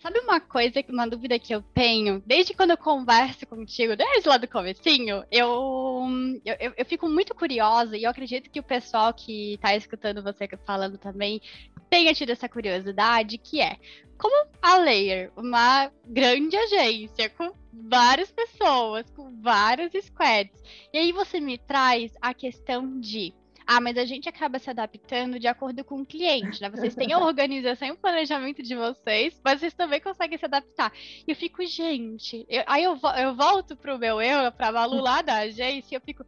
[0.07, 4.37] Sabe uma coisa, uma dúvida que eu tenho, desde quando eu converso contigo, desde lá
[4.37, 6.07] do comecinho, eu,
[6.45, 10.47] eu, eu fico muito curiosa e eu acredito que o pessoal que está escutando você
[10.64, 11.42] falando também
[11.90, 13.79] tenha tido essa curiosidade, que é,
[14.16, 21.40] como a Layer, uma grande agência com várias pessoas, com vários squads, e aí você
[21.40, 23.35] me traz a questão de
[23.66, 26.70] ah, mas a gente acaba se adaptando de acordo com o cliente, né?
[26.70, 30.92] Vocês têm a organização e o planejamento de vocês, mas vocês também conseguem se adaptar.
[31.26, 35.20] E eu fico, gente, eu, aí eu, eu volto pro meu eu, pra Malu lá
[35.20, 36.24] da agência, e eu fico.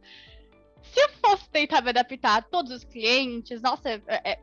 [0.83, 4.39] se eu fosse tentar me adaptar a todos os clientes, nossa, é, é,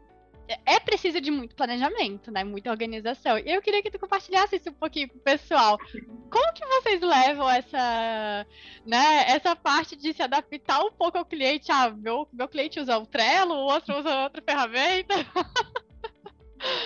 [0.64, 2.44] é preciso de muito planejamento, né?
[2.44, 3.38] Muita organização.
[3.38, 5.78] E eu queria que tu compartilhasse isso um pouquinho com o pessoal.
[6.30, 8.46] Como que vocês levam essa,
[8.85, 11.70] né, essa parte de se adaptar um pouco ao cliente?
[11.70, 15.14] Ah, meu, meu cliente usa o Trello, o outro usa outra ferramenta.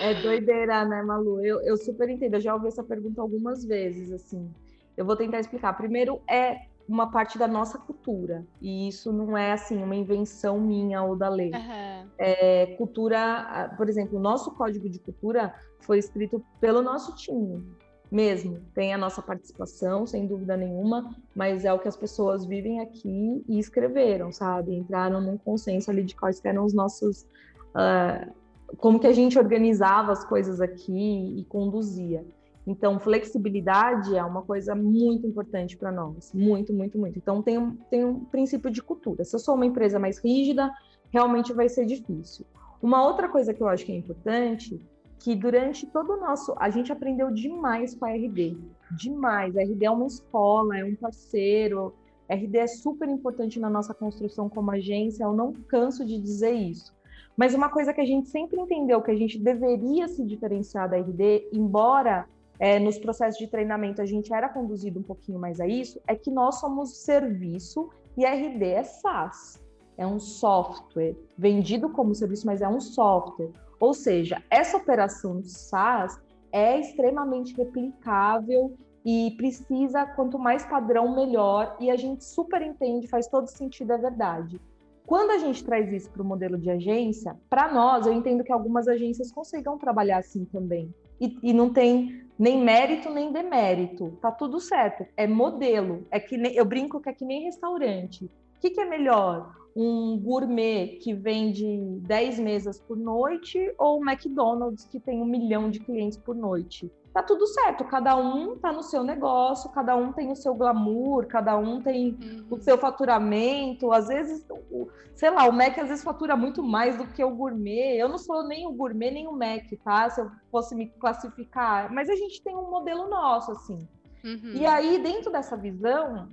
[0.01, 1.43] É doideira, né, Malu?
[1.45, 2.35] Eu, eu super entendo.
[2.35, 4.53] Eu já ouvi essa pergunta algumas vezes, assim.
[4.97, 5.73] Eu vou tentar explicar.
[5.73, 8.45] Primeiro, é uma parte da nossa cultura.
[8.61, 11.51] E isso não é assim uma invenção minha ou da lei.
[11.51, 12.09] Uhum.
[12.17, 17.65] É, cultura, por exemplo, o nosso código de cultura foi escrito pelo nosso time
[18.11, 18.59] mesmo.
[18.75, 23.41] Tem a nossa participação, sem dúvida nenhuma, mas é o que as pessoas vivem aqui
[23.47, 24.75] e escreveram, sabe?
[24.75, 27.25] Entraram num consenso ali de quais eram os nossos.
[27.73, 28.29] Uh,
[28.77, 32.25] como que a gente organizava as coisas aqui e conduzia.
[32.65, 37.17] Então, flexibilidade é uma coisa muito importante para nós, muito, muito, muito.
[37.17, 39.23] Então, tem um, tem um princípio de cultura.
[39.23, 40.71] Se eu sou uma empresa mais rígida,
[41.09, 42.45] realmente vai ser difícil.
[42.81, 44.79] Uma outra coisa que eu acho que é importante,
[45.19, 48.57] que durante todo o nosso, a gente aprendeu demais com a RD,
[48.91, 49.55] demais.
[49.55, 51.93] A RD é uma escola, é um parceiro.
[52.27, 55.23] A RD é super importante na nossa construção como agência.
[55.23, 56.93] Eu não canso de dizer isso.
[57.37, 60.97] Mas uma coisa que a gente sempre entendeu que a gente deveria se diferenciar da
[60.97, 62.27] RD, embora
[62.61, 66.13] é, nos processos de treinamento a gente era conduzido um pouquinho mais a isso, é
[66.15, 69.59] que nós somos serviço e RD é SaaS.
[69.97, 73.49] É um software vendido como serviço, mas é um software.
[73.79, 76.21] Ou seja, essa operação SaaS
[76.51, 81.75] é extremamente replicável e precisa, quanto mais padrão, melhor.
[81.79, 84.61] E a gente super entende, faz todo sentido, é verdade.
[85.07, 88.51] Quando a gente traz isso para o modelo de agência, para nós, eu entendo que
[88.51, 90.93] algumas agências consigam trabalhar assim também.
[91.21, 94.17] E, e, não tem nem mérito nem demérito.
[94.19, 95.05] Tá tudo certo.
[95.15, 96.07] É modelo.
[96.09, 98.25] É que nem, eu brinco que é que nem restaurante.
[98.25, 99.55] O que, que é melhor?
[99.75, 101.63] Um gourmet que vende
[102.01, 106.91] 10 mesas por noite ou um McDonald's que tem um milhão de clientes por noite?
[107.13, 111.25] Tá tudo certo, cada um tá no seu negócio, cada um tem o seu glamour,
[111.27, 112.45] cada um tem uhum.
[112.49, 116.97] o seu faturamento, às vezes, o, sei lá, o Mac às vezes fatura muito mais
[116.97, 120.21] do que o gourmet, eu não sou nem o gourmet nem o Mac, tá, se
[120.21, 123.87] eu fosse me classificar, mas a gente tem um modelo nosso, assim.
[124.23, 124.53] Uhum.
[124.53, 126.29] E aí, dentro dessa visão,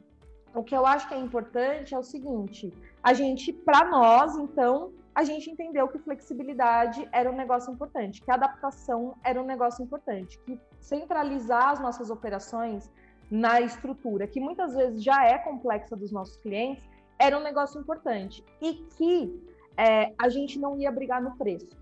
[0.54, 4.92] o que eu acho que é importante é o seguinte, a gente, para nós, então,
[5.14, 10.38] a gente entendeu que flexibilidade era um negócio importante, que adaptação era um negócio importante,
[10.46, 12.90] que centralizar as nossas operações
[13.30, 16.82] na estrutura, que muitas vezes já é complexa dos nossos clientes,
[17.18, 21.76] era um negócio importante e que é, a gente não ia brigar no preço.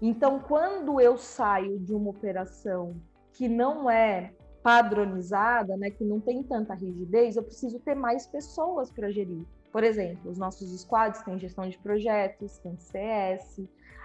[0.00, 2.94] Então, quando eu saio de uma operação
[3.32, 4.32] que não é
[4.62, 9.44] padronizada, né, que não tem tanta rigidez, eu preciso ter mais pessoas para gerir.
[9.70, 13.62] Por exemplo, os nossos squads têm gestão de projetos, tem CS,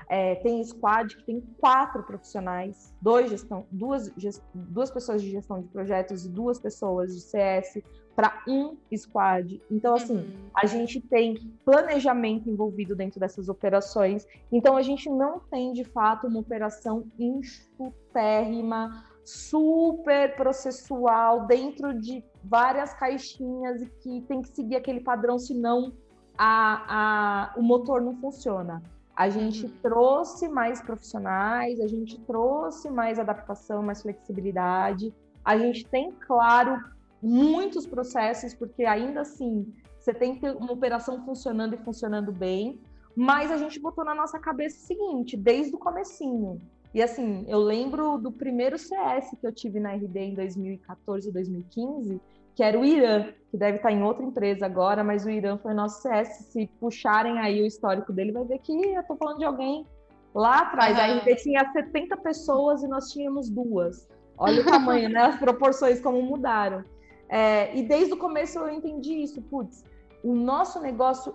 [0.10, 5.62] é, tem squad que tem quatro profissionais, dois gestão, duas, gest, duas pessoas de gestão
[5.62, 7.82] de projetos e duas pessoas de CS
[8.16, 9.62] para um squad.
[9.70, 10.50] Então, assim, uhum.
[10.54, 14.28] a gente tem planejamento envolvido dentro dessas operações.
[14.52, 22.94] Então, a gente não tem, de fato, uma operação enxutérrima, super processual, dentro de várias
[22.94, 25.94] caixinhas e que tem que seguir aquele padrão, senão
[26.38, 28.84] a, a, o motor não funciona.
[29.22, 29.72] A gente uhum.
[29.84, 35.14] trouxe mais profissionais, a gente trouxe mais adaptação, mais flexibilidade.
[35.46, 36.84] A gente tem, claro,
[37.22, 42.82] muitos processos, porque ainda assim você tem que ter uma operação funcionando e funcionando bem,
[43.16, 46.60] mas a gente botou na nossa cabeça o seguinte, desde o comecinho.
[46.92, 52.20] E assim, eu lembro do primeiro CS que eu tive na RD em 2014, 2015,
[52.62, 55.74] que era o Irã, que deve estar em outra empresa agora, mas o Irã foi
[55.74, 56.46] nosso CS.
[56.52, 59.84] Se puxarem aí o histórico dele, vai ver que eu estou falando de alguém
[60.32, 60.96] lá atrás.
[60.96, 61.04] Uhum.
[61.04, 64.08] A RD tinha 70 pessoas e nós tínhamos duas.
[64.38, 65.22] Olha o tamanho, né?
[65.22, 66.86] As proporções como mudaram.
[67.28, 69.42] É, e desde o começo eu entendi isso.
[69.42, 69.84] Putz,
[70.24, 71.34] o nosso negócio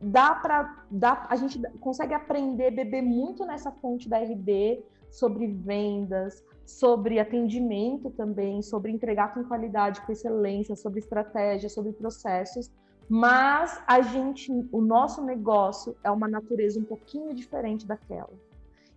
[0.00, 0.84] dá para.
[0.88, 8.10] Dá, a gente consegue aprender, beber muito nessa fonte da RD sobre vendas, sobre atendimento
[8.10, 12.70] também, sobre entregar com qualidade, com excelência, sobre estratégia, sobre processos.
[13.08, 18.30] Mas a gente, o nosso negócio é uma natureza um pouquinho diferente daquela.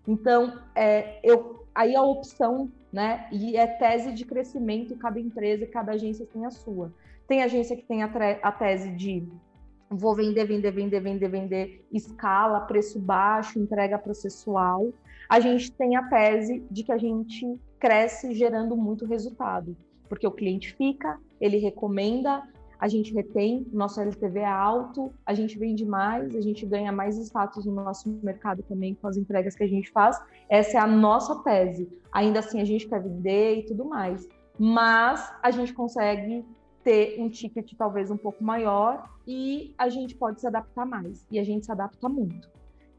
[0.05, 3.29] Então, é, eu, aí a opção, né?
[3.31, 6.91] E é tese de crescimento, cada empresa, cada agência tem a sua.
[7.25, 8.11] Tem agência que tem a,
[8.43, 9.25] a tese de
[9.89, 14.91] vou vender, vender, vender, vender, vender, escala, preço baixo, entrega processual
[15.31, 19.77] a gente tem a tese de que a gente cresce gerando muito resultado,
[20.09, 22.43] porque o cliente fica, ele recomenda,
[22.77, 27.17] a gente retém, nosso LTV é alto, a gente vende mais, a gente ganha mais
[27.17, 30.21] status no nosso mercado também com as entregas que a gente faz.
[30.49, 31.87] Essa é a nossa tese.
[32.11, 34.27] Ainda assim, a gente quer vender e tudo mais,
[34.59, 36.43] mas a gente consegue
[36.83, 41.25] ter um ticket talvez um pouco maior e a gente pode se adaptar mais.
[41.31, 42.49] E a gente se adapta muito.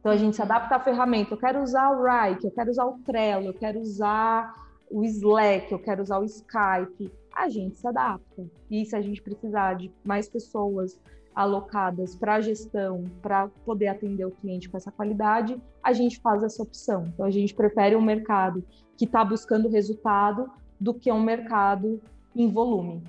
[0.03, 1.33] Então a gente se adapta à ferramenta.
[1.33, 4.53] Eu quero usar o Rike, eu quero usar o Trello, eu quero usar
[4.91, 8.47] o Slack, eu quero usar o Skype a gente se adapta.
[8.71, 10.99] E se a gente precisar de mais pessoas
[11.35, 16.43] alocadas para a gestão, para poder atender o cliente com essa qualidade, a gente faz
[16.43, 17.07] essa opção.
[17.07, 18.63] Então, a gente prefere um mercado
[18.97, 22.01] que está buscando resultado do que um mercado
[22.37, 23.03] em volume.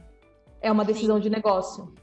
[0.61, 1.23] É uma decisão Sim.
[1.23, 1.93] de negócio.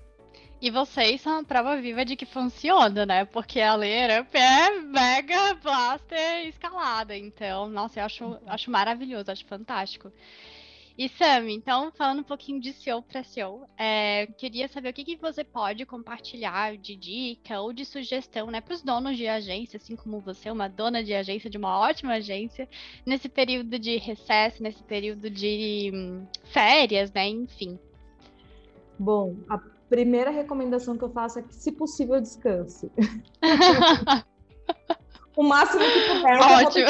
[0.63, 3.25] E vocês são a prova viva de que funciona, né?
[3.25, 7.17] Porque a Up é mega blaster escalada.
[7.17, 10.13] Então, nossa, eu acho, acho maravilhoso, acho fantástico.
[10.99, 15.03] E Sam, então, falando um pouquinho de SEO para SEO, é, queria saber o que,
[15.03, 19.79] que você pode compartilhar de dica ou de sugestão né, para os donos de agência,
[19.79, 22.69] assim como você, uma dona de agência, de uma ótima agência,
[23.07, 27.29] nesse período de recesso, nesse período de hum, férias, né?
[27.29, 27.79] Enfim.
[28.99, 29.59] Bom, a
[29.91, 32.91] primeira recomendação que eu faço é que, se possível, descanse.
[35.37, 36.39] o máximo que puder.
[36.41, 36.87] Ótimo.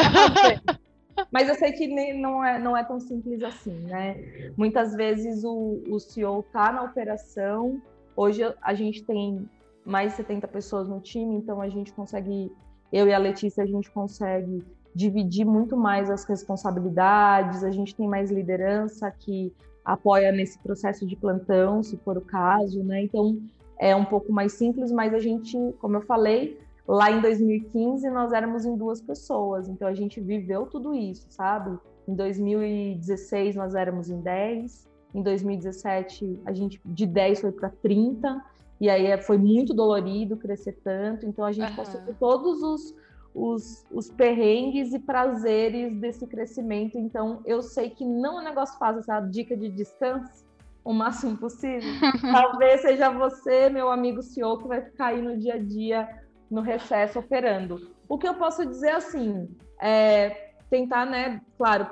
[1.32, 4.52] Mas eu sei que nem, não, é, não é tão simples assim, né?
[4.56, 7.80] Muitas vezes o, o CEO está na operação.
[8.14, 9.48] Hoje a gente tem
[9.84, 12.52] mais de 70 pessoas no time, então a gente consegue,
[12.92, 14.62] eu e a Letícia, a gente consegue
[14.94, 19.52] dividir muito mais as responsabilidades, a gente tem mais liderança que
[19.92, 23.02] apoia nesse processo de plantão, se for o caso, né?
[23.02, 23.38] Então
[23.78, 26.58] é um pouco mais simples, mas a gente, como eu falei,
[26.90, 31.78] Lá em 2015 nós éramos em duas pessoas, então a gente viveu tudo isso, sabe?
[32.08, 38.44] Em 2016 nós éramos em 10, em 2017 a gente de 10 foi para 30,
[38.80, 41.76] e aí foi muito dolorido crescer tanto, então a gente uhum.
[41.76, 42.92] passou por todos os,
[43.34, 48.78] os, os perrengues e prazeres desse crescimento, então eu sei que não é um negócio
[48.78, 50.44] fácil, essa dica de descanso,
[50.84, 51.90] o máximo possível.
[52.20, 56.08] Talvez seja você, meu amigo CEO, que vai ficar aí no dia a dia
[56.50, 57.90] no recesso operando.
[58.08, 59.48] O que eu posso dizer assim,
[59.80, 61.88] é tentar, né, claro,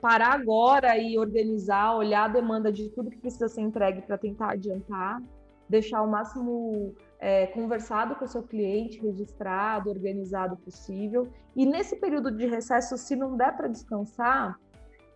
[0.00, 4.52] parar agora e organizar, olhar a demanda de tudo que precisa ser entregue para tentar
[4.52, 5.22] adiantar,
[5.68, 11.26] deixar o máximo é, conversado com o seu cliente, registrado, organizado possível.
[11.56, 14.60] E nesse período de recesso, se não der para descansar,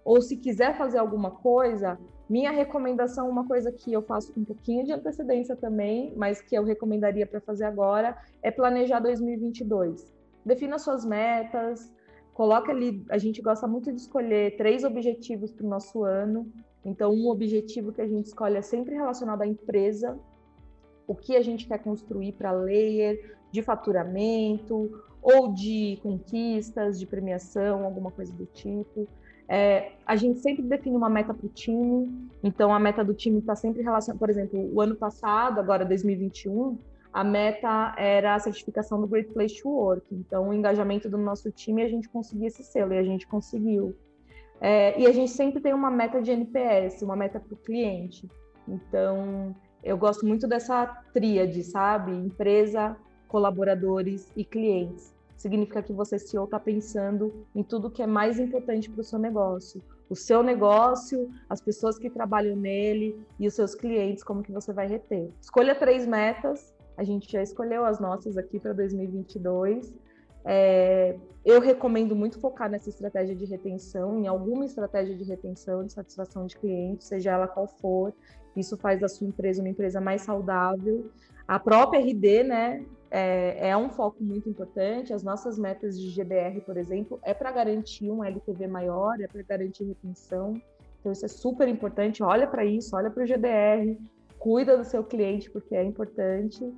[0.02, 4.44] ou se quiser fazer alguma coisa, minha recomendação, uma coisa que eu faço com um
[4.44, 10.10] pouquinho de antecedência também, mas que eu recomendaria para fazer agora, é planejar 2022.
[10.46, 11.92] Defina suas metas,
[12.32, 13.04] coloca ali.
[13.10, 16.50] A gente gosta muito de escolher três objetivos para o nosso ano.
[16.82, 20.18] Então, um objetivo que a gente escolhe é sempre relacionado à empresa,
[21.08, 27.84] o que a gente quer construir para layer, de faturamento, ou de conquistas, de premiação,
[27.84, 29.08] alguma coisa do tipo.
[29.48, 33.38] É, a gente sempre define uma meta para o time, então a meta do time
[33.38, 36.76] está sempre relacionada, por exemplo, o ano passado, agora 2021,
[37.10, 40.14] a meta era a certificação do Great Place to Work.
[40.14, 43.96] Então, o engajamento do nosso time, a gente conseguia esse selo e a gente conseguiu.
[44.60, 48.28] É, e a gente sempre tem uma meta de NPS, uma meta para o cliente.
[48.68, 52.12] Então, eu gosto muito dessa tríade, sabe?
[52.12, 58.38] Empresa, colaboradores e clientes significa que você, CEO, está pensando em tudo que é mais
[58.38, 59.80] importante para o seu negócio.
[60.10, 64.72] O seu negócio, as pessoas que trabalham nele e os seus clientes, como que você
[64.72, 65.30] vai reter.
[65.40, 69.94] Escolha três metas, a gente já escolheu as nossas aqui para 2022.
[70.44, 75.92] É, eu recomendo muito focar nessa estratégia de retenção, em alguma estratégia de retenção, de
[75.92, 78.12] satisfação de cliente, seja ela qual for.
[78.60, 81.10] Isso faz da sua empresa uma empresa mais saudável.
[81.46, 85.12] A própria RD, né, é, é, um foco muito importante.
[85.12, 89.42] As nossas metas de GBR, por exemplo, é para garantir um LTV maior, é para
[89.42, 90.60] garantir retenção.
[91.00, 92.22] Então, isso é super importante.
[92.22, 93.98] Olha para isso, olha para o GBR,
[94.38, 96.70] cuida do seu cliente, porque é importante.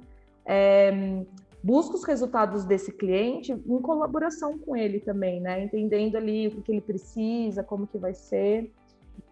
[0.44, 1.24] É,
[1.62, 5.64] busca os resultados desse cliente em colaboração com ele também, né?
[5.64, 8.70] Entendendo ali o que ele precisa, como que vai ser.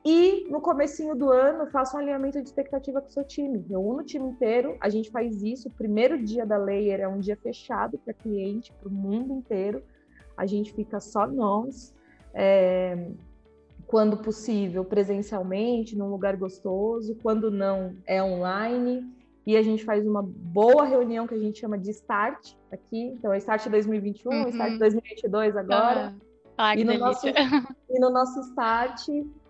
[0.05, 3.65] E no comecinho do ano, faça um alinhamento de expectativa com o seu time.
[3.69, 5.69] Reúna o time inteiro, a gente faz isso.
[5.69, 9.83] O primeiro dia da Layer é um dia fechado para cliente, para o mundo inteiro.
[10.37, 11.95] A gente fica só nós,
[12.33, 13.11] é,
[13.87, 17.17] quando possível, presencialmente, num lugar gostoso.
[17.23, 19.05] Quando não, é online.
[19.45, 23.15] E a gente faz uma boa reunião que a gente chama de Start aqui.
[23.15, 24.49] Então, é Start 2021, uhum.
[24.49, 26.15] Start 2022 agora.
[26.57, 29.09] Ah, e, no nosso, e no nosso Start,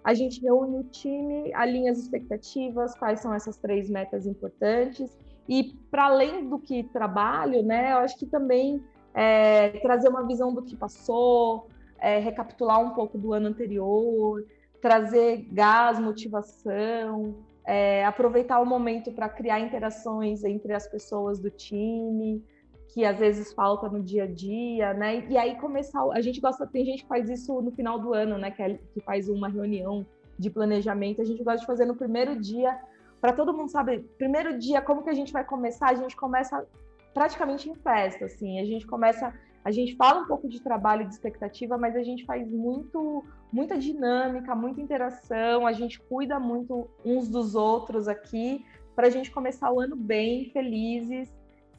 [0.09, 5.15] a gente reúne o time, alinha as expectativas, quais são essas três metas importantes.
[5.47, 8.83] E para além do que trabalho, né, eu acho que também
[9.13, 14.43] é, trazer uma visão do que passou, é, recapitular um pouco do ano anterior,
[14.81, 17.35] trazer gás, motivação,
[17.67, 22.43] é, aproveitar o momento para criar interações entre as pessoas do time,
[22.89, 25.27] que às vezes falta no dia a dia, né?
[25.29, 28.39] E aí começar, a gente gosta, tem gente que faz isso no final do ano,
[28.39, 28.51] né?
[28.51, 30.07] Que, é, que faz uma reunião
[30.39, 32.79] de planejamento, a gente gosta de fazer no primeiro dia,
[33.21, 35.91] para todo mundo saber, primeiro dia, como que a gente vai começar?
[35.91, 36.65] A gente começa
[37.13, 39.35] praticamente em festa, assim, a gente começa
[39.65, 43.23] a gente fala um pouco de trabalho de expectativa, mas a gente faz muito,
[43.53, 48.65] muita dinâmica, muita interação, a gente cuida muito uns dos outros aqui
[48.95, 51.29] para a gente começar o ano bem, felizes.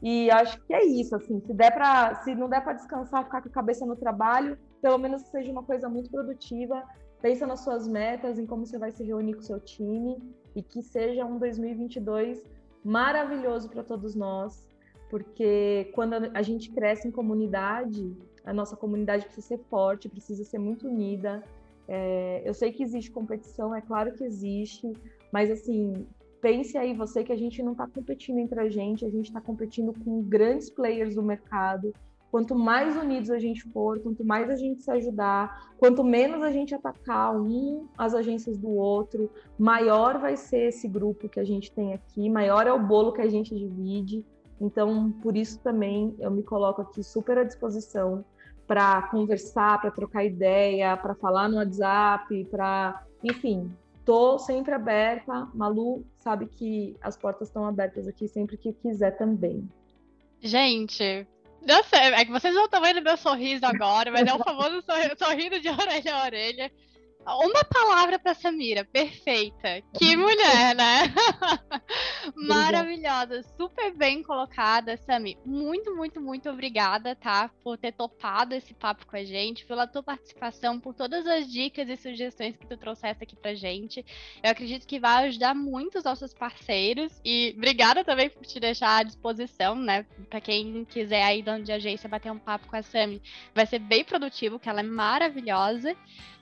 [0.02, 3.42] E acho que é isso, assim, se der para, se não der para descansar, ficar
[3.42, 6.84] com a cabeça no trabalho, pelo menos que seja uma coisa muito produtiva.
[7.22, 10.18] Pensa nas suas metas, em como você vai se reunir com o seu time
[10.56, 12.42] e que seja um 2022
[12.84, 14.70] maravilhoso para todos nós
[15.10, 20.60] porque quando a gente cresce em comunidade, a nossa comunidade precisa ser forte, precisa ser
[20.60, 21.44] muito unida.
[21.88, 24.94] É, eu sei que existe competição, é claro que existe,
[25.32, 26.06] mas assim,
[26.42, 29.42] pense aí você que a gente não está competindo entre a gente, a gente está
[29.42, 31.94] competindo com grandes players do mercado.
[32.32, 36.52] Quanto mais unidos a gente for, quanto mais a gente se ajudar, quanto menos a
[36.52, 41.72] gente atacar um as agências do outro, maior vai ser esse grupo que a gente
[41.72, 44.24] tem aqui, maior é o bolo que a gente divide.
[44.62, 48.24] Então, por isso também eu me coloco aqui super à disposição
[48.68, 53.72] para conversar, para trocar ideia, para falar no WhatsApp, para, enfim,
[54.10, 55.48] tô sempre aberta.
[55.54, 59.70] Malu sabe que as portas estão abertas aqui sempre que quiser também.
[60.42, 64.40] Gente, eu sei, é que vocês não estão vendo meu sorriso agora, mas é o
[64.40, 64.82] famoso
[65.16, 66.72] sorriso de orelha a orelha.
[67.38, 69.82] Uma palavra para Samira, perfeita.
[69.98, 71.14] Que mulher, né?
[72.36, 75.38] Maravilhosa, super bem colocada, Sami.
[75.46, 77.50] Muito, muito, muito obrigada, tá?
[77.64, 81.88] Por ter topado esse papo com a gente, pela tua participação, por todas as dicas
[81.90, 84.06] e sugestões que tu trouxeste aqui pra gente.
[84.42, 88.98] Eu acredito que vai ajudar muito os nossos parceiros e obrigada também por te deixar
[88.98, 90.06] à disposição, né?
[90.30, 93.22] Para quem quiser aí dono de agência bater um papo com a Sami,
[93.54, 95.96] vai ser bem produtivo, que ela é maravilhosa.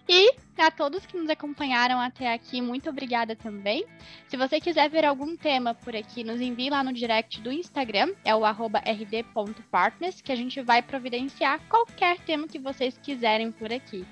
[0.09, 3.85] E a todos que nos acompanharam até aqui, muito obrigada também.
[4.27, 8.13] Se você quiser ver algum tema por aqui, nos envie lá no direct do Instagram,
[8.25, 14.05] é o rd.partners, que a gente vai providenciar qualquer tema que vocês quiserem por aqui.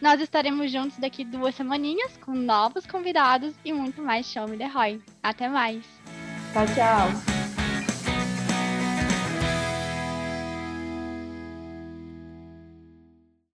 [0.00, 4.66] Nós estaremos juntos daqui duas semaninhas com novos convidados e muito mais Show Me The
[4.66, 5.02] Roy.
[5.22, 5.84] Até mais!
[6.52, 7.37] Tchau, tchau!